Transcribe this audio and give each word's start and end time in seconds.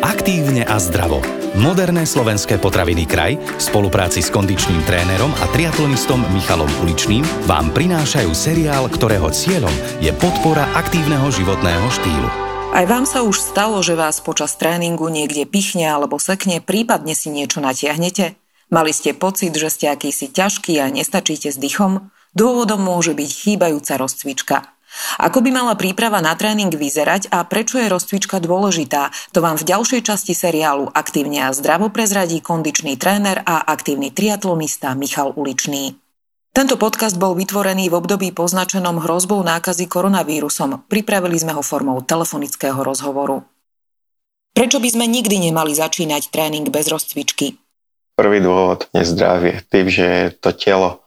Aktívne 0.00 0.64
a 0.64 0.80
zdravo. 0.80 1.20
Moderné 1.60 2.08
slovenské 2.08 2.56
potraviny 2.56 3.04
kraj 3.04 3.36
v 3.36 3.60
spolupráci 3.60 4.24
s 4.24 4.32
kondičným 4.32 4.80
trénerom 4.88 5.28
a 5.28 5.44
triatlonistom 5.52 6.24
Michalom 6.32 6.72
Uličným 6.80 7.20
vám 7.44 7.68
prinášajú 7.76 8.32
seriál, 8.32 8.88
ktorého 8.88 9.28
cieľom 9.28 9.72
je 10.00 10.08
podpora 10.16 10.64
aktívneho 10.72 11.28
životného 11.28 11.84
štýlu. 11.92 12.28
Aj 12.72 12.88
vám 12.88 13.04
sa 13.04 13.20
už 13.20 13.44
stalo, 13.44 13.84
že 13.84 13.92
vás 13.92 14.24
počas 14.24 14.56
tréningu 14.56 15.04
niekde 15.12 15.44
pichne 15.44 15.84
alebo 15.84 16.16
sekne, 16.16 16.64
prípadne 16.64 17.12
si 17.12 17.28
niečo 17.28 17.60
natiahnete? 17.60 18.40
Mali 18.72 18.96
ste 18.96 19.12
pocit, 19.12 19.52
že 19.52 19.68
ste 19.68 19.92
akýsi 19.92 20.32
ťažký 20.32 20.80
a 20.80 20.88
nestačíte 20.88 21.52
s 21.52 21.60
dychom? 21.60 22.08
Dôvodom 22.32 22.80
môže 22.80 23.12
byť 23.12 23.28
chýbajúca 23.28 24.00
rozcvička. 24.00 24.79
Ako 25.20 25.44
by 25.44 25.50
mala 25.54 25.74
príprava 25.78 26.18
na 26.18 26.34
tréning 26.34 26.72
vyzerať 26.72 27.30
a 27.30 27.46
prečo 27.46 27.78
je 27.78 27.86
rozcvička 27.90 28.42
dôležitá, 28.42 29.14
to 29.30 29.38
vám 29.44 29.60
v 29.60 29.66
ďalšej 29.68 30.00
časti 30.06 30.34
seriálu 30.34 30.90
Aktívne 30.90 31.46
a 31.46 31.54
zdravo 31.54 31.92
prezradí 31.94 32.42
kondičný 32.42 32.98
tréner 32.98 33.42
a 33.46 33.62
aktívny 33.62 34.10
triatlonista 34.10 34.92
Michal 34.98 35.34
Uličný. 35.36 35.98
Tento 36.50 36.74
podcast 36.74 37.14
bol 37.14 37.38
vytvorený 37.38 37.94
v 37.94 37.98
období 38.02 38.34
poznačenom 38.34 38.98
hrozbou 39.06 39.38
nákazy 39.46 39.86
koronavírusom. 39.86 40.82
Pripravili 40.90 41.38
sme 41.38 41.54
ho 41.54 41.62
formou 41.62 42.02
telefonického 42.02 42.82
rozhovoru. 42.82 43.46
Prečo 44.50 44.82
by 44.82 44.88
sme 44.90 45.06
nikdy 45.06 45.46
nemali 45.46 45.70
začínať 45.78 46.34
tréning 46.34 46.66
bez 46.66 46.90
rozcvičky? 46.90 47.54
Prvý 48.18 48.42
dôvod 48.42 48.90
je 48.90 49.06
zdravie. 49.06 49.62
Tým, 49.70 49.86
že 49.86 50.34
to 50.42 50.50
telo 50.50 51.06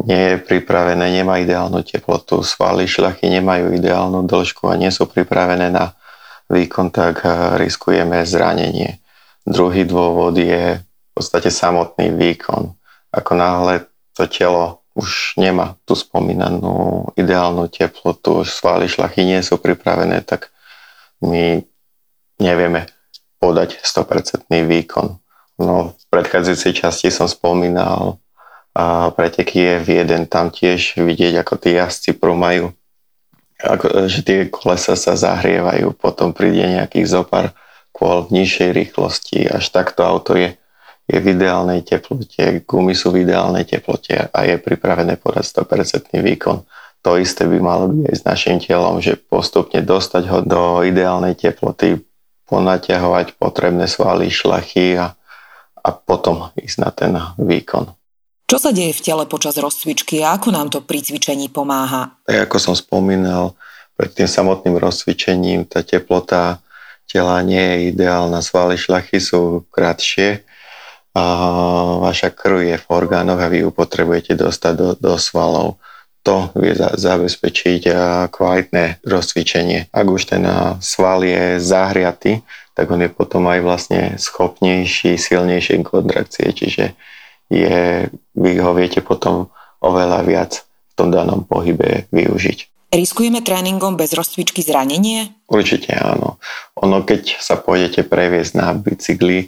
nie 0.00 0.34
je 0.34 0.36
pripravené, 0.40 1.20
nemá 1.20 1.40
ideálnu 1.40 1.84
teplotu, 1.84 2.40
svaly, 2.40 2.88
šľachy 2.88 3.28
nemajú 3.40 3.76
ideálnu 3.76 4.24
dĺžku 4.24 4.68
a 4.68 4.78
nie 4.80 4.88
sú 4.88 5.04
pripravené 5.08 5.68
na 5.72 5.96
výkon, 6.50 6.90
tak 6.90 7.22
eh, 7.24 7.60
riskujeme 7.60 8.24
zranenie. 8.24 8.98
Druhý 9.46 9.88
dôvod 9.88 10.36
je 10.36 10.80
v 10.80 11.10
podstate 11.12 11.48
samotný 11.48 12.12
výkon. 12.12 12.76
Ako 13.10 13.32
náhle 13.34 13.88
to 14.14 14.28
telo 14.28 14.80
už 14.94 15.38
nemá 15.38 15.78
tú 15.86 15.94
spomínanú 15.94 17.08
ideálnu 17.14 17.70
teplotu, 17.70 18.42
svaly, 18.44 18.90
šlachy 18.90 19.22
nie 19.22 19.40
sú 19.40 19.56
pripravené, 19.56 20.20
tak 20.26 20.50
my 21.22 21.62
nevieme 22.42 22.90
podať 23.40 23.80
100% 23.80 24.50
výkon. 24.50 25.16
No, 25.60 25.92
v 25.92 26.04
predchádzajúcej 26.12 26.72
časti 26.72 27.08
som 27.12 27.28
spomínal 27.28 28.20
a 28.80 29.12
preteky 29.12 29.60
je 29.60 29.74
v 29.84 29.88
jeden 30.00 30.24
tam 30.24 30.48
tiež 30.48 30.96
vidieť, 30.96 31.44
ako 31.44 31.54
tí 31.60 31.76
jazdci 31.76 32.16
prúmajú, 32.16 32.72
ako, 33.60 34.08
že 34.08 34.24
tie 34.24 34.38
kolesa 34.48 34.96
sa 34.96 35.12
zahrievajú, 35.20 35.92
potom 35.92 36.32
príde 36.32 36.64
nejakých 36.64 37.20
zopár 37.20 37.52
kôl 37.92 38.24
v 38.24 38.40
nižšej 38.40 38.70
rýchlosti, 38.72 39.52
až 39.52 39.68
takto 39.68 40.00
auto 40.00 40.32
je, 40.32 40.56
je 41.04 41.18
v 41.20 41.36
ideálnej 41.36 41.84
teplote, 41.84 42.64
gumy 42.64 42.96
sú 42.96 43.12
v 43.12 43.28
ideálnej 43.28 43.68
teplote 43.68 44.32
a 44.32 44.38
je 44.48 44.56
pripravené 44.56 45.20
podať 45.20 45.44
100% 45.60 46.16
výkon. 46.16 46.64
To 47.04 47.16
isté 47.20 47.44
by 47.44 47.58
malo 47.60 47.92
byť 47.92 48.00
aj 48.08 48.16
s 48.16 48.22
našim 48.24 48.56
telom, 48.64 49.00
že 49.04 49.20
postupne 49.20 49.84
dostať 49.84 50.24
ho 50.32 50.38
do 50.40 50.62
ideálnej 50.88 51.36
teploty, 51.36 52.00
ponaťahovať 52.48 53.36
potrebné 53.36 53.84
svaly, 53.84 54.32
šlachy 54.32 54.96
a, 54.96 55.12
a 55.80 55.88
potom 55.92 56.48
ísť 56.56 56.76
na 56.80 56.90
ten 56.92 57.12
výkon. 57.36 57.99
Čo 58.50 58.58
sa 58.58 58.74
deje 58.74 58.90
v 58.98 59.04
tele 59.06 59.24
počas 59.30 59.54
rozcvičky 59.54 60.26
a 60.26 60.34
ako 60.34 60.50
nám 60.50 60.74
to 60.74 60.82
pri 60.82 60.98
cvičení 60.98 61.46
pomáha? 61.54 62.18
Tak 62.26 62.50
ako 62.50 62.56
som 62.58 62.74
spomínal, 62.74 63.54
pred 63.94 64.10
tým 64.10 64.26
samotným 64.26 64.74
rozcvičením 64.74 65.70
tá 65.70 65.86
teplota 65.86 66.58
tela 67.06 67.38
nie 67.46 67.62
je 67.62 67.94
ideálna, 67.94 68.42
svaly 68.42 68.74
šlachy 68.74 69.22
sú 69.22 69.70
kratšie 69.70 70.42
a 71.14 71.24
vaša 72.02 72.34
krv 72.34 72.74
je 72.74 72.76
v 72.82 72.86
orgánoch 72.90 73.38
a 73.38 73.46
vy 73.46 73.62
ju 73.62 73.70
potrebujete 73.70 74.34
dostať 74.34 74.72
do, 74.74 74.88
do 74.98 75.14
svalov. 75.14 75.78
To 76.26 76.50
vie 76.58 76.74
zabezpečiť 76.74 77.86
kvalitné 78.34 79.06
rozcvičenie. 79.06 79.94
Ak 79.94 80.06
už 80.10 80.26
ten 80.26 80.42
sval 80.82 81.22
je 81.22 81.62
zahriatý, 81.62 82.42
tak 82.74 82.90
on 82.90 82.98
je 82.98 83.14
potom 83.14 83.46
aj 83.46 83.62
vlastne 83.62 84.02
schopnejší, 84.18 85.14
silnejšie 85.14 85.86
kontrakcie, 85.86 86.50
čiže 86.50 86.98
je, 87.50 88.06
vy 88.38 88.50
ho 88.62 88.70
viete 88.72 89.02
potom 89.02 89.50
oveľa 89.82 90.22
viac 90.22 90.62
v 90.62 90.92
tom 90.94 91.10
danom 91.10 91.42
pohybe 91.42 92.06
využiť. 92.14 92.90
Riskujeme 92.90 93.42
tréningom 93.42 93.94
bez 93.94 94.10
rozcvičky 94.14 94.66
zranenie? 94.66 95.30
Určite 95.46 95.94
áno. 95.94 96.42
Ono, 96.82 97.06
keď 97.06 97.38
sa 97.38 97.54
pôjdete 97.54 98.02
previesť 98.02 98.52
na 98.58 98.74
bicykli 98.74 99.46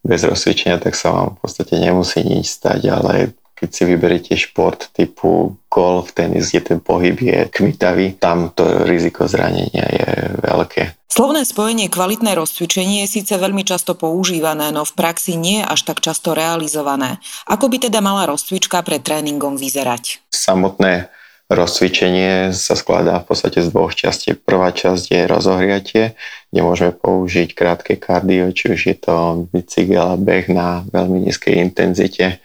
bez 0.00 0.24
rozcvičenia, 0.24 0.80
tak 0.80 0.96
sa 0.96 1.12
vám 1.12 1.36
v 1.36 1.38
podstate 1.44 1.76
nemusí 1.76 2.24
nič 2.24 2.56
stať, 2.56 2.88
ale 2.88 3.36
keď 3.60 3.68
si 3.68 3.82
vyberiete 3.84 4.34
šport 4.40 4.88
typu 4.96 5.60
golf, 5.68 6.16
tenis, 6.16 6.48
kde 6.48 6.60
ten 6.64 6.78
pohyb 6.80 7.20
je 7.20 7.52
kmitavý, 7.52 8.16
tam 8.16 8.48
to 8.56 8.88
riziko 8.88 9.28
zranenia 9.28 9.84
je 9.84 10.08
veľké. 10.40 10.96
Slovné 11.12 11.44
spojenie 11.44 11.92
kvalitné 11.92 12.32
rozcvičenie 12.32 13.04
je 13.04 13.20
síce 13.20 13.34
veľmi 13.36 13.60
často 13.60 13.92
používané, 13.92 14.72
no 14.72 14.88
v 14.88 14.96
praxi 14.96 15.36
nie 15.36 15.60
je 15.60 15.68
až 15.68 15.84
tak 15.84 16.00
často 16.00 16.32
realizované. 16.32 17.20
Ako 17.44 17.68
by 17.68 17.90
teda 17.90 18.00
mala 18.00 18.24
rozcvička 18.24 18.80
pred 18.80 19.04
tréningom 19.04 19.60
vyzerať? 19.60 20.24
Samotné 20.32 21.12
rozcvičenie 21.50 22.54
sa 22.54 22.78
skladá 22.78 23.20
v 23.20 23.26
podstate 23.26 23.58
z 23.58 23.68
dvoch 23.74 23.92
častí. 23.92 24.38
Prvá 24.38 24.70
časť 24.70 25.04
je 25.10 25.20
rozohriatie, 25.26 26.04
kde 26.48 26.60
môžeme 26.62 26.94
použiť 26.94 27.58
krátke 27.58 27.98
kardio, 27.98 28.54
či 28.54 28.70
už 28.72 28.80
je 28.86 28.96
to 28.96 29.44
bicykel 29.50 30.14
a 30.14 30.16
beh 30.16 30.46
na 30.46 30.86
veľmi 30.94 31.26
nízkej 31.26 31.58
intenzite, 31.58 32.38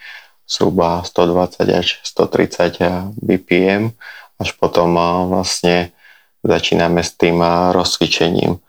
zhruba 0.46 1.02
120 1.02 1.66
až 1.74 2.00
130 2.06 3.18
BPM, 3.18 3.92
až 4.38 4.50
potom 4.58 4.94
vlastne 5.30 5.92
začíname 6.46 7.02
s 7.02 7.18
tým 7.18 7.42
rozcvičením. 7.74 8.62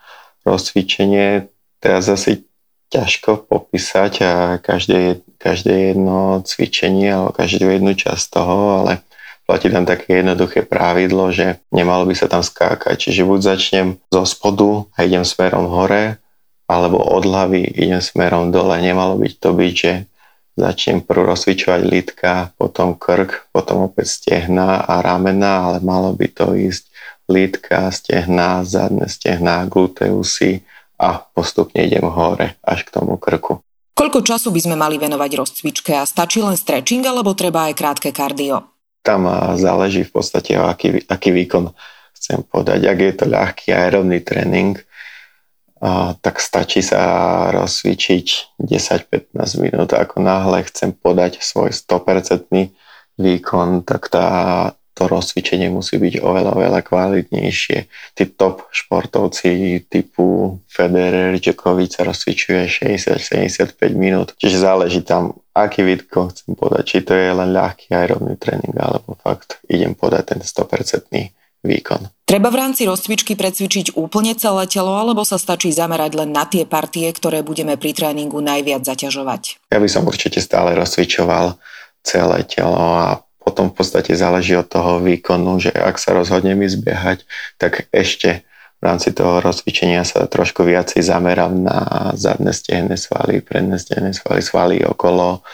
Rozcvičenie 0.49 1.53
teraz 1.79 2.09
asi 2.09 2.49
ťažko 2.89 3.51
popísať 3.51 4.13
a 4.23 4.33
každé, 4.63 5.21
každé 5.37 5.93
jedno 5.93 6.41
cvičenie 6.47 7.13
alebo 7.13 7.35
každú 7.35 7.67
jednu 7.67 7.93
časť 7.99 8.25
toho, 8.31 8.81
ale 8.81 9.03
platí 9.43 9.69
tam 9.69 9.83
také 9.83 10.23
jednoduché 10.23 10.63
pravidlo, 10.63 11.35
že 11.35 11.59
nemalo 11.75 12.07
by 12.07 12.15
sa 12.15 12.31
tam 12.31 12.47
skákať. 12.47 13.11
Čiže 13.11 13.27
buď 13.27 13.41
začnem 13.43 13.89
zo 14.09 14.23
spodu 14.23 14.87
a 14.95 15.03
idem 15.03 15.27
smerom 15.27 15.67
hore, 15.67 16.23
alebo 16.71 16.99
od 16.99 17.27
hlavy 17.27 17.63
idem 17.75 18.03
smerom 18.03 18.55
dole. 18.55 18.79
Nemalo 18.79 19.19
byť 19.19 19.35
to 19.39 19.51
byť, 19.51 19.75
že 19.75 19.93
začnem 20.57 21.05
prv 21.05 21.37
rozcvičovať 21.37 21.81
lítka, 21.85 22.33
potom 22.57 22.97
krk, 22.97 23.53
potom 23.53 23.93
opäť 23.93 24.17
stehna 24.19 24.81
a 24.83 25.05
ramena, 25.05 25.71
ale 25.71 25.79
malo 25.85 26.17
by 26.17 26.27
to 26.33 26.57
ísť 26.57 26.89
lítka, 27.29 27.93
stehná, 27.93 28.65
zadné 28.65 29.07
stehná, 29.13 29.69
gluteusy 29.69 30.65
a 30.97 31.21
postupne 31.21 31.85
idem 31.85 32.09
hore 32.09 32.57
až 32.65 32.89
k 32.89 32.93
tomu 32.97 33.21
krku. 33.21 33.61
Koľko 33.97 34.21
času 34.25 34.53
by 34.53 34.61
sme 34.61 34.77
mali 34.77 35.01
venovať 35.01 35.31
rozcvičke 35.37 35.93
a 35.97 36.05
stačí 36.05 36.41
len 36.45 36.57
stretching 36.57 37.05
alebo 37.05 37.33
treba 37.33 37.69
aj 37.69 37.75
krátke 37.77 38.09
kardio? 38.13 38.65
Tam 39.01 39.25
záleží 39.57 40.05
v 40.05 40.13
podstate, 40.13 40.57
aký, 40.57 41.05
aký 41.09 41.31
výkon 41.33 41.73
chcem 42.17 42.43
podať. 42.45 42.81
Ak 42.91 42.99
je 42.99 43.13
to 43.15 43.25
ľahký 43.25 43.73
aerobný 43.73 44.21
tréning, 44.21 44.77
a, 45.81 46.17
tak 46.21 46.41
stačí 46.41 46.81
sa 46.81 47.03
rozcvičiť 47.53 48.59
10-15 48.61 49.37
minút. 49.61 49.93
Ako 49.93 50.25
náhle 50.25 50.65
chcem 50.69 50.97
podať 50.97 51.45
svoj 51.45 51.73
100% 51.73 52.49
výkon, 53.17 53.85
tak 53.85 54.09
tá 54.09 54.27
to 54.97 55.05
rozcvičenie 55.13 55.69
musí 55.69 56.01
byť 56.01 56.25
oveľa, 56.25 56.57
oveľa 56.57 56.81
kvalitnejšie. 56.81 57.79
Tí 58.17 58.23
top 58.33 58.65
športovci 58.73 59.85
typu 59.93 60.57
Federer, 60.65 61.37
Djokovic 61.37 62.01
sa 62.01 62.09
rozcvičuje 62.09 62.65
60-75 62.97 63.77
minút, 63.93 64.33
čiže 64.41 64.65
záleží 64.65 65.05
tam, 65.05 65.37
aký 65.53 65.85
výdko 65.85 66.33
chcem 66.33 66.57
podať, 66.57 66.83
či 66.89 66.99
to 67.05 67.13
je 67.13 67.29
len 67.29 67.53
ľahký 67.53 67.93
aerobný 67.93 68.41
tréning, 68.41 68.73
alebo 68.73 69.21
fakt 69.21 69.61
idem 69.69 69.93
podať 69.93 70.33
ten 70.33 70.41
100% 70.41 71.13
výkon. 71.67 72.09
Treba 72.27 72.51
v 72.51 72.59
rámci 72.59 72.87
rozcvičky 72.87 73.39
precvičiť 73.39 73.95
úplne 73.95 74.35
celé 74.35 74.67
telo, 74.67 74.99
alebo 74.99 75.23
sa 75.23 75.39
stačí 75.39 75.71
zamerať 75.71 76.19
len 76.19 76.35
na 76.35 76.43
tie 76.43 76.67
partie, 76.67 77.07
ktoré 77.15 77.47
budeme 77.47 77.79
pri 77.79 77.95
tréningu 77.95 78.43
najviac 78.43 78.83
zaťažovať? 78.83 79.63
Ja 79.71 79.79
by 79.79 79.87
som 79.87 80.07
určite 80.11 80.43
stále 80.43 80.75
rozcvičoval 80.75 81.55
celé 82.03 82.39
telo 82.47 82.79
a 82.79 83.23
potom 83.47 83.71
v 83.71 83.79
podstate 83.79 84.11
záleží 84.19 84.59
od 84.59 84.67
toho 84.67 84.99
výkonu, 84.99 85.63
že 85.63 85.71
ak 85.71 86.03
sa 86.03 86.19
rozhodnem 86.19 86.59
ísť 86.67 86.79
behať, 86.83 87.19
tak 87.63 87.87
ešte 87.95 88.43
v 88.77 88.83
rámci 88.83 89.15
toho 89.15 89.39
rozcvičenia 89.39 90.03
sa 90.03 90.27
trošku 90.27 90.67
viacej 90.67 91.07
zamerám 91.07 91.55
na 91.63 92.11
zadné 92.19 92.51
stehné 92.51 92.99
svaly, 92.99 93.39
predné 93.39 93.79
stehné 93.79 94.13
svaly, 94.13 94.43
svaly 94.43 94.77
okolo, 94.83 95.47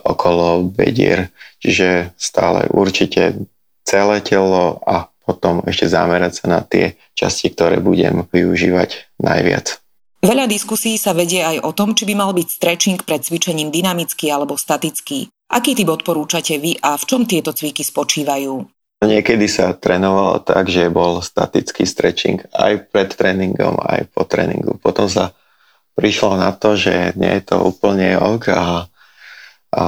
okolo 0.00 0.72
bedier. 0.72 1.28
Čiže 1.60 2.16
stále 2.16 2.66
určite 2.72 3.44
celé 3.84 4.16
telo 4.24 4.80
a 4.88 5.12
potom 5.24 5.64
ešte 5.64 5.88
zamerať 5.88 6.44
sa 6.44 6.46
na 6.46 6.60
tie 6.60 7.00
časti, 7.16 7.50
ktoré 7.56 7.80
budem 7.80 8.28
využívať 8.28 9.18
najviac. 9.18 9.80
Veľa 10.24 10.48
diskusí 10.48 10.96
sa 10.96 11.12
vedie 11.12 11.44
aj 11.44 11.60
o 11.60 11.72
tom, 11.76 11.92
či 11.92 12.08
by 12.08 12.14
mal 12.16 12.32
byť 12.32 12.48
stretching 12.48 12.98
pred 13.04 13.20
cvičením 13.20 13.68
dynamický 13.68 14.32
alebo 14.32 14.56
statický. 14.56 15.28
Aký 15.52 15.76
typ 15.76 15.92
odporúčate 15.92 16.56
vy 16.56 16.80
a 16.80 16.96
v 16.96 17.04
čom 17.04 17.28
tieto 17.28 17.52
cviky 17.52 17.84
spočívajú? 17.84 18.64
Niekedy 19.04 19.44
sa 19.44 19.76
trénovalo 19.76 20.40
tak, 20.40 20.72
že 20.72 20.88
bol 20.88 21.20
statický 21.20 21.84
stretching 21.84 22.40
aj 22.56 22.88
pred 22.88 23.12
tréningom, 23.12 23.76
aj 23.84 24.08
po 24.16 24.24
tréningu. 24.24 24.80
Potom 24.80 25.12
sa 25.12 25.36
prišlo 25.92 26.40
na 26.40 26.56
to, 26.56 26.72
že 26.72 27.12
nie 27.20 27.28
je 27.36 27.42
to 27.44 27.60
úplne 27.60 28.16
ok 28.16 28.44
a, 28.48 28.88
a 29.76 29.84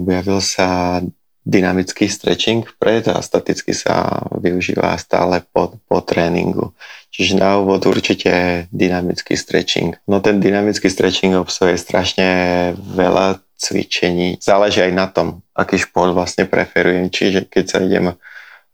objavil 0.00 0.40
sa 0.40 0.98
dynamický 1.46 2.06
stretching 2.06 2.68
pred 2.76 3.08
a 3.08 3.24
staticky 3.24 3.72
sa 3.72 4.24
využíva 4.28 4.92
stále 5.00 5.40
po, 5.52 5.80
po 5.88 6.04
tréningu. 6.04 6.76
Čiže 7.10 7.40
na 7.40 7.58
úvod 7.58 7.82
určite 7.88 8.64
dynamický 8.70 9.34
stretching. 9.34 9.98
No 10.06 10.20
ten 10.20 10.38
dynamický 10.38 10.86
stretching 10.86 11.34
obsahuje 11.34 11.80
strašne 11.80 12.28
veľa 12.76 13.40
cvičení. 13.60 14.40
Záleží 14.40 14.80
aj 14.80 14.92
na 14.94 15.06
tom, 15.08 15.44
aký 15.52 15.76
šport 15.80 16.16
vlastne 16.16 16.48
preferujem. 16.48 17.12
Čiže 17.12 17.50
keď 17.50 17.64
sa 17.66 17.78
idem 17.84 18.16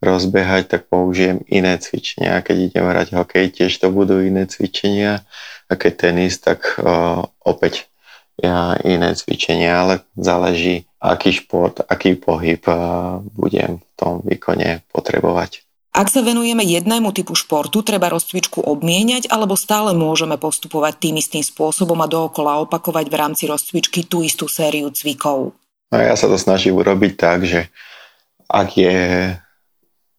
rozbehať, 0.04 0.62
tak 0.70 0.82
použijem 0.92 1.42
iné 1.48 1.80
cvičenia. 1.80 2.44
Keď 2.44 2.56
idem 2.70 2.84
hrať 2.86 3.16
hokej, 3.16 3.46
tiež 3.50 3.72
to 3.80 3.88
budú 3.88 4.20
iné 4.20 4.46
cvičenia. 4.46 5.24
A 5.66 5.72
keď 5.74 5.92
tenis, 6.10 6.38
tak 6.38 6.78
uh, 6.78 7.26
opäť 7.42 7.90
ja, 8.36 8.76
iné 8.84 9.16
cvičenia, 9.16 9.80
ale 9.80 9.94
záleží, 10.14 10.84
aký 11.06 11.30
šport, 11.32 11.82
aký 11.86 12.18
pohyb 12.18 12.62
uh, 12.66 13.22
budem 13.34 13.78
v 13.78 13.92
tom 13.94 14.20
výkone 14.26 14.82
potrebovať. 14.90 15.66
Ak 15.96 16.12
sa 16.12 16.20
venujeme 16.20 16.60
jednému 16.60 17.08
typu 17.16 17.32
športu, 17.32 17.80
treba 17.80 18.12
rozcvičku 18.12 18.60
obmieniať 18.60 19.32
alebo 19.32 19.56
stále 19.56 19.96
môžeme 19.96 20.36
postupovať 20.36 21.08
tým 21.08 21.16
istým 21.16 21.40
spôsobom 21.40 21.96
a 22.04 22.10
dookola 22.10 22.60
opakovať 22.68 23.08
v 23.08 23.16
rámci 23.16 23.48
rozcvičky 23.48 24.04
tú 24.04 24.20
istú 24.20 24.44
sériu 24.44 24.92
cvikov? 24.92 25.56
No 25.88 25.96
ja 25.96 26.12
sa 26.12 26.28
to 26.28 26.36
snažím 26.36 26.76
urobiť 26.76 27.12
tak, 27.16 27.48
že 27.48 27.72
ak 28.44 28.76
je 28.76 28.98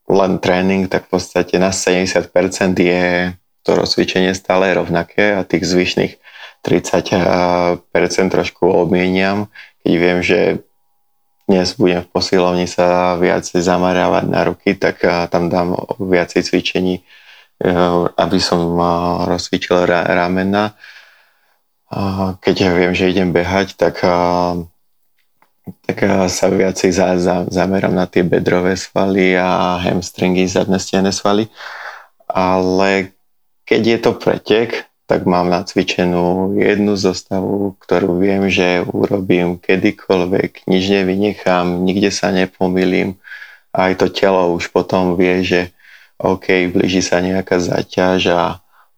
len 0.10 0.34
tréning, 0.42 0.90
tak 0.90 1.06
v 1.06 1.20
podstate 1.20 1.62
na 1.62 1.70
70% 1.70 2.26
je 2.74 3.38
to 3.62 3.72
rozcvičenie 3.76 4.34
stále 4.34 4.74
rovnaké 4.74 5.38
a 5.38 5.46
tých 5.46 5.68
zvyšných 5.68 6.14
30% 6.66 7.86
trošku 8.34 8.66
obmieniam, 8.66 9.52
keď 9.86 9.92
viem, 9.94 10.20
že 10.26 10.40
dnes 11.48 11.80
budem 11.80 12.04
v 12.04 12.12
posilovni 12.12 12.68
sa 12.68 13.16
viacej 13.16 13.64
zamerávať 13.64 14.26
na 14.28 14.42
ruky, 14.44 14.76
tak 14.76 15.00
tam 15.32 15.48
dám 15.48 15.80
viacej 15.96 16.44
cvičení, 16.44 17.00
e, 17.00 17.04
aby 18.20 18.40
som 18.44 18.76
rozcvičil 19.24 19.88
ramena. 19.88 20.76
Keď 22.44 22.56
ja 22.60 22.72
viem, 22.76 22.92
že 22.92 23.16
idem 23.16 23.32
behať, 23.32 23.80
tak, 23.80 24.04
tak 25.88 25.98
sa 26.28 26.46
viacej 26.52 26.92
za, 26.92 27.16
za, 27.16 27.48
zamerám 27.48 27.96
na 27.96 28.04
tie 28.12 28.28
bedrové 28.28 28.76
svaly 28.76 29.40
a 29.40 29.80
hamstringy, 29.80 30.52
zadné 30.52 30.84
stehné 30.84 31.16
svaly. 31.16 31.48
Ale 32.28 33.16
keď 33.64 33.82
je 33.88 33.98
to 34.04 34.12
pretek, 34.20 34.84
tak 35.08 35.24
mám 35.24 35.48
nacvičenú 35.48 36.60
jednu 36.60 37.00
zostavu, 37.00 37.80
ktorú 37.80 38.20
viem, 38.20 38.52
že 38.52 38.84
urobím 38.84 39.56
kedykoľvek, 39.56 40.68
nič 40.68 40.84
nevynechám, 40.92 41.88
nikde 41.88 42.12
sa 42.12 42.36
nepomilím. 42.36 43.16
A 43.72 43.88
aj 43.90 44.04
to 44.04 44.08
telo 44.12 44.52
už 44.52 44.68
potom 44.76 45.16
vie, 45.16 45.48
že 45.48 45.72
OK, 46.20 46.76
blíži 46.76 47.00
sa 47.00 47.24
nejaká 47.24 47.56
záťaž 47.56 48.22
a 48.36 48.44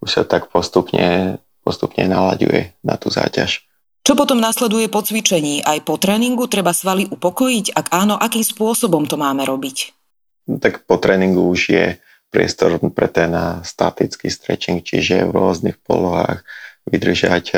už 0.01 0.09
sa 0.09 0.23
tak 0.25 0.49
postupne, 0.49 1.37
postupne 1.61 2.09
nalaďuje 2.09 2.73
na 2.81 2.97
tú 2.97 3.13
záťaž. 3.13 3.69
Čo 4.01 4.17
potom 4.17 4.41
nasleduje 4.41 4.89
po 4.89 5.05
cvičení? 5.05 5.61
Aj 5.61 5.77
po 5.85 6.01
tréningu 6.01 6.49
treba 6.49 6.73
svaly 6.73 7.05
upokojiť? 7.05 7.77
Ak 7.77 7.93
áno, 7.93 8.17
akým 8.17 8.41
spôsobom 8.41 9.05
to 9.05 9.13
máme 9.21 9.45
robiť? 9.45 9.93
Tak 10.49 10.89
po 10.89 10.97
tréningu 10.97 11.45
už 11.45 11.69
je 11.69 11.85
priestor 12.29 12.77
pre 12.93 13.09
ten 13.09 13.33
statický 13.65 14.29
stretching, 14.29 14.85
čiže 14.85 15.25
v 15.27 15.33
rôznych 15.33 15.77
polohách 15.81 16.45
vydržať 16.85 17.57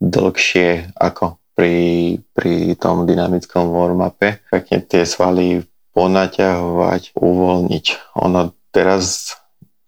dlhšie 0.00 0.96
ako 0.96 1.40
pri, 1.52 2.16
pri 2.32 2.72
tom 2.80 3.04
dynamickom 3.04 3.68
warm-upe. 3.68 4.40
Pekne 4.48 4.80
tie 4.80 5.04
svaly 5.04 5.64
ponaťahovať, 5.92 7.12
uvoľniť. 7.18 7.86
Ono 8.24 8.56
teraz 8.72 9.36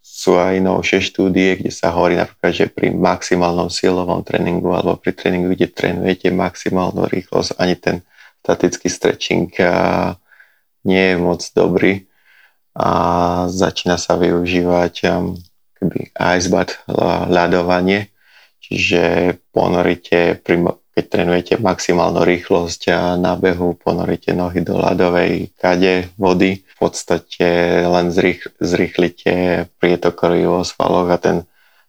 sú 0.03 0.37
aj 0.37 0.61
novšie 0.61 0.99
štúdie, 1.01 1.57
kde 1.57 1.71
sa 1.73 1.89
hovorí 1.89 2.13
napríklad, 2.13 2.53
že 2.53 2.65
pri 2.69 2.93
maximálnom 2.93 3.73
silovom 3.73 4.21
tréningu 4.21 4.69
alebo 4.71 5.01
pri 5.01 5.17
tréningu, 5.17 5.51
kde 5.57 5.67
trénujete 5.73 6.29
maximálnu 6.29 7.09
rýchlosť, 7.09 7.57
ani 7.57 7.75
ten 7.75 7.95
statický 8.45 8.87
stretching 8.91 9.49
nie 10.83 11.03
je 11.11 11.15
moc 11.17 11.41
dobrý 11.55 12.05
a 12.73 12.89
začína 13.49 14.01
sa 14.01 14.17
využívať 14.17 14.93
um, 15.09 15.37
keby 15.77 16.09
ice 16.13 16.49
bath, 16.49 16.81
ľadovanie, 17.29 18.09
čiže 18.63 19.35
ponoríte, 19.53 20.41
keď 20.93 21.05
trénujete 21.09 21.53
maximálnu 21.61 22.25
rýchlosť 22.25 22.81
a 22.89 22.99
na 23.17 23.37
behu, 23.37 23.77
ponoríte 23.77 24.33
nohy 24.33 24.65
do 24.65 24.77
ľadovej 24.77 25.53
kade 25.57 26.09
vody, 26.17 26.65
v 26.65 26.75
podstate 26.77 27.47
len 27.85 28.09
zrých, 28.09 28.57
zrýchlite 28.57 29.65
prietok 29.77 30.17
krvi 30.17 30.45
vo 30.49 30.65
svaloch 30.65 31.09
a 31.13 31.17
ten, 31.21 31.37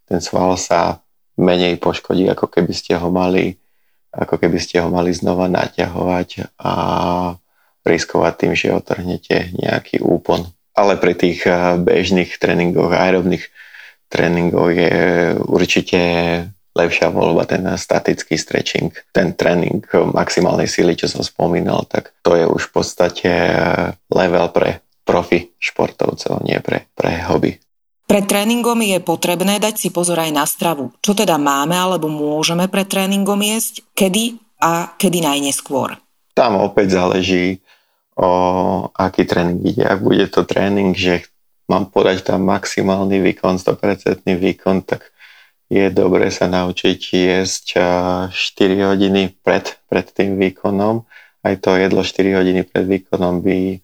ten 0.04 0.20
sval 0.20 0.60
sa 0.60 1.00
menej 1.40 1.80
poškodí, 1.80 2.28
ako 2.30 2.46
keby 2.46 2.72
ste 2.76 2.94
ho 3.00 3.10
mali 3.10 3.58
ako 4.14 4.38
keby 4.38 4.58
ste 4.62 4.78
ho 4.78 4.88
mali 4.94 5.10
znova 5.10 5.50
naťahovať 5.50 6.54
a 6.62 6.72
riskovať 7.82 8.32
tým, 8.38 8.52
že 8.54 8.70
otrhnete 8.70 9.50
nejaký 9.58 10.00
úpln 10.00 10.53
ale 10.74 10.98
pri 10.98 11.14
tých 11.14 11.46
eh, 11.46 11.78
bežných 11.78 12.36
tréningoch, 12.36 12.90
aerobných 12.90 13.46
tréningoch 14.10 14.70
je 14.74 14.94
určite 15.46 16.00
lepšia 16.74 17.14
voľba 17.14 17.46
ten 17.46 17.62
statický 17.78 18.34
stretching. 18.34 18.90
Ten 19.14 19.38
tréning 19.38 19.86
maximálnej 20.10 20.66
síly, 20.66 20.98
čo 20.98 21.06
som 21.06 21.22
spomínal, 21.22 21.86
tak 21.86 22.10
to 22.26 22.34
je 22.34 22.44
už 22.50 22.70
v 22.70 22.72
podstate 22.74 23.30
eh, 23.30 23.94
level 24.10 24.50
pre 24.50 24.82
profi 25.04 25.52
športovcov, 25.60 26.42
nie 26.42 26.58
pre, 26.64 26.90
pre 26.96 27.22
hobby. 27.28 27.60
Pred 28.04 28.24
tréningom 28.28 28.76
je 28.84 29.00
potrebné 29.00 29.56
dať 29.56 29.80
si 29.80 29.88
pozor 29.88 30.20
aj 30.20 30.32
na 30.32 30.44
stravu. 30.44 30.92
Čo 31.00 31.16
teda 31.16 31.40
máme 31.40 31.72
alebo 31.72 32.04
môžeme 32.08 32.68
pred 32.68 32.84
tréningom 32.84 33.40
jesť, 33.40 33.80
kedy 33.96 34.36
a 34.60 34.92
kedy 34.96 35.24
najneskôr? 35.24 35.96
Tam 36.36 36.60
opäť 36.60 37.00
záleží 37.00 37.63
o 38.14 38.30
aký 38.94 39.26
tréning 39.26 39.60
ide. 39.66 39.82
Ak 39.82 40.00
bude 40.02 40.26
to 40.30 40.46
tréning, 40.46 40.94
že 40.94 41.26
mám 41.66 41.90
podať 41.90 42.22
tam 42.22 42.46
maximálny 42.46 43.18
výkon, 43.20 43.58
100% 43.58 44.22
výkon, 44.26 44.86
tak 44.86 45.10
je 45.72 45.88
dobre 45.90 46.30
sa 46.30 46.46
naučiť 46.46 47.00
jesť 47.00 47.66
4 48.30 48.90
hodiny 48.94 49.34
pred, 49.42 49.74
pred 49.90 50.06
tým 50.06 50.38
výkonom. 50.38 51.02
Aj 51.44 51.54
to 51.58 51.74
jedlo 51.74 52.06
4 52.06 52.38
hodiny 52.40 52.62
pred 52.68 52.84
výkonom 52.86 53.42
by, 53.42 53.80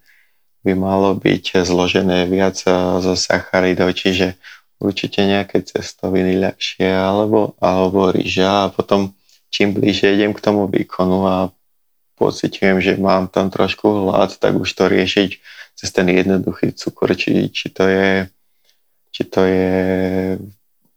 by 0.63 0.73
malo 0.77 1.17
byť 1.17 1.65
zložené 1.67 2.29
viac 2.29 2.61
zo 3.01 3.13
sacharidov, 3.17 3.97
čiže 3.97 4.39
určite 4.81 5.21
nejaké 5.25 5.61
cestoviny 5.61 6.41
ľahšie 6.41 6.89
alebo, 6.89 7.53
alebo 7.61 8.09
rýža 8.09 8.69
a 8.69 8.71
potom 8.73 9.13
čím 9.53 9.77
bližšie 9.77 10.17
idem 10.17 10.33
k 10.33 10.41
tomu 10.41 10.65
výkonu 10.65 11.27
a 11.27 11.35
pocitujem, 12.21 12.77
že 12.77 13.01
mám 13.01 13.25
tam 13.25 13.49
trošku 13.49 14.05
hlad, 14.05 14.37
tak 14.37 14.53
už 14.53 14.69
to 14.69 14.85
riešiť 14.85 15.29
cez 15.73 15.89
ten 15.89 16.05
jednoduchý 16.05 16.77
cukor, 16.77 17.17
či, 17.17 17.49
či 17.49 17.73
to 17.73 17.89
je 17.89 18.29
či 19.11 19.27
to 19.27 19.43
je 19.43 19.75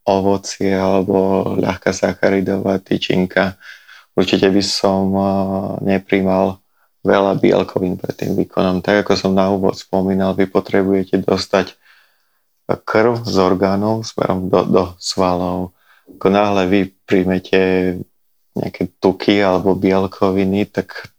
ovocie 0.07 0.71
alebo 0.71 1.43
ľahká 1.59 1.90
sacharidová 1.90 2.78
tyčinka. 2.78 3.59
Určite 4.14 4.47
by 4.49 4.62
som 4.62 5.11
nepríjmal 5.83 6.62
veľa 7.02 7.37
bielkovín 7.37 7.99
pred 7.99 8.14
tým 8.14 8.38
výkonom. 8.38 8.81
Tak 8.81 9.04
ako 9.04 9.12
som 9.19 9.33
na 9.35 9.50
úvod 9.50 9.75
spomínal, 9.75 10.38
vy 10.38 10.47
potrebujete 10.47 11.21
dostať 11.21 11.75
krv 12.64 13.26
z 13.26 13.37
orgánov 13.43 14.09
smerom 14.09 14.49
do, 14.49 14.61
do 14.64 14.85
svalov. 14.97 15.76
Ako 16.09 16.28
náhle 16.31 16.64
vy 16.71 16.81
príjmete 17.04 17.61
nejaké 18.54 18.88
tuky 19.02 19.43
alebo 19.43 19.75
bielkoviny, 19.75 20.71
tak 20.71 21.11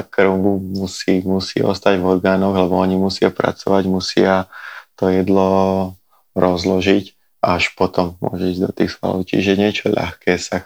tá 0.00 0.08
krv 0.08 0.32
musí, 0.60 1.20
musí 1.20 1.60
ostať 1.60 2.00
v 2.00 2.08
orgánoch, 2.16 2.56
lebo 2.56 2.80
oni 2.80 2.96
musia 2.96 3.28
pracovať, 3.28 3.84
musia 3.84 4.48
to 4.96 5.12
jedlo 5.12 5.92
rozložiť 6.32 7.20
až 7.40 7.72
potom 7.72 8.20
môže 8.20 8.52
ísť 8.52 8.62
do 8.64 8.70
tých 8.72 8.90
svalov. 8.96 9.24
Čiže 9.24 9.60
niečo 9.60 9.88
ľahké 9.92 10.36
sa 10.36 10.60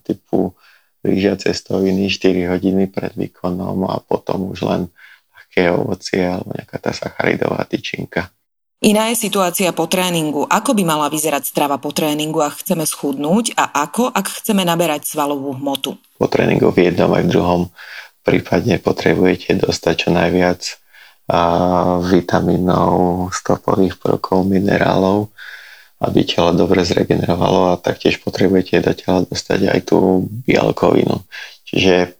typu 0.00 0.56
rýža 1.04 1.36
cestoviny 1.36 2.08
4 2.08 2.52
hodiny 2.52 2.88
pred 2.88 3.12
výkonom 3.12 3.84
a 3.88 4.00
potom 4.00 4.52
už 4.52 4.64
len 4.64 4.82
ľahké 5.36 5.62
ovocie 5.76 6.24
alebo 6.24 6.56
nejaká 6.56 6.80
tá 6.80 6.92
sacharidová 6.96 7.68
tyčinka. 7.68 8.32
Iná 8.84 9.08
je 9.12 9.16
situácia 9.16 9.72
po 9.72 9.88
tréningu. 9.88 10.44
Ako 10.44 10.76
by 10.76 10.84
mala 10.84 11.08
vyzerať 11.08 11.48
strava 11.48 11.80
po 11.80 11.88
tréningu, 11.92 12.44
ak 12.44 12.60
chceme 12.60 12.84
schudnúť 12.84 13.56
a 13.56 13.80
ako, 13.88 14.12
ak 14.12 14.44
chceme 14.44 14.60
naberať 14.60 15.08
svalovú 15.08 15.56
hmotu? 15.56 15.96
Po 16.20 16.28
tréningu 16.28 16.68
v 16.68 16.92
jednom 16.92 17.08
aj 17.16 17.24
v 17.24 17.32
druhom 17.32 17.62
prípadne 18.24 18.80
potrebujete 18.80 19.60
dostať 19.60 19.94
čo 19.94 20.08
najviac 20.10 20.60
vitamínov, 22.04 23.28
stopových 23.32 23.96
prvkov, 23.96 24.44
minerálov, 24.44 25.32
aby 26.04 26.20
telo 26.28 26.52
dobre 26.52 26.84
zregenerovalo 26.84 27.72
a 27.72 27.80
taktiež 27.80 28.20
potrebujete 28.20 28.84
do 28.84 28.92
tela 28.92 29.24
dostať 29.24 29.72
aj 29.72 29.80
tú 29.88 30.28
bielkovinu. 30.44 31.24
Čiže 31.64 32.12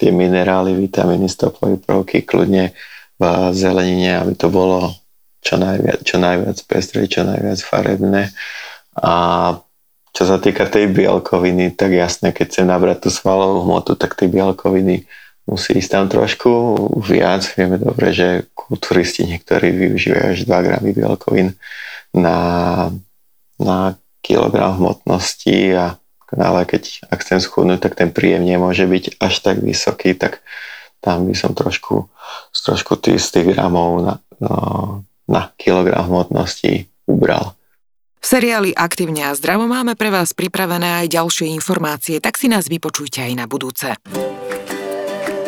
tie 0.00 0.10
minerály, 0.14 0.72
vitamíny, 0.78 1.28
stopové 1.28 1.76
prvky 1.76 2.24
kľudne 2.24 2.72
v 3.20 3.22
zelenine, 3.52 4.16
aby 4.16 4.32
to 4.32 4.48
bolo 4.48 4.96
čo 5.44 5.60
najviac, 5.60 6.06
čo 6.06 6.16
najviac 6.16 6.56
pestré, 6.64 7.04
čo 7.04 7.26
najviac 7.26 7.58
farebné. 7.60 8.32
A 8.96 9.14
čo 10.14 10.22
sa 10.24 10.40
týka 10.40 10.64
tej 10.64 10.88
bielkoviny, 10.88 11.76
tak 11.76 11.92
jasne, 11.92 12.32
keď 12.32 12.46
chcem 12.48 12.66
nabrať 12.66 13.06
tú 13.06 13.08
svalovú 13.12 13.68
hmotu, 13.68 13.92
tak 13.98 14.16
tie 14.16 14.30
bielkoviny 14.30 15.04
musí 15.48 15.80
ísť 15.80 15.90
tam 15.90 16.06
trošku 16.12 16.50
viac. 17.00 17.48
Vieme 17.56 17.80
dobre, 17.80 18.12
že 18.12 18.46
kulturisti 18.52 19.24
niektorí 19.24 19.72
využívajú 19.72 20.24
až 20.36 20.38
2 20.44 20.66
gramy 20.68 20.92
bielkovín 20.92 21.56
na, 22.12 22.38
na 23.56 23.96
kilogram 24.20 24.76
hmotnosti 24.76 25.58
a 25.72 25.96
ale 26.36 26.68
keď 26.68 27.08
ak 27.08 27.24
chcem 27.24 27.40
schudnúť, 27.40 27.88
tak 27.88 27.96
ten 27.96 28.12
príjem 28.12 28.44
nemôže 28.44 28.84
byť 28.84 29.16
až 29.16 29.40
tak 29.40 29.64
vysoký, 29.64 30.12
tak 30.12 30.44
tam 31.00 31.24
by 31.24 31.32
som 31.32 31.56
trošku, 31.56 32.04
trošku 32.52 33.00
tých, 33.00 33.22
z 33.22 33.28
tých 33.40 33.56
gramov 33.56 34.04
na, 34.04 34.14
no, 34.36 34.52
na 35.24 35.48
kilogram 35.56 36.04
hmotnosti 36.04 36.84
ubral. 37.08 37.56
V 38.18 38.26
seriáli 38.26 38.74
Aktívne 38.74 39.30
a 39.30 39.32
zdravo 39.32 39.70
máme 39.70 39.94
pre 39.94 40.10
vás 40.12 40.34
pripravené 40.34 41.06
aj 41.06 41.16
ďalšie 41.16 41.48
informácie, 41.54 42.18
tak 42.18 42.36
si 42.36 42.50
nás 42.50 42.66
vypočujte 42.68 43.24
aj 43.24 43.32
na 43.32 43.46
budúce. 43.48 43.94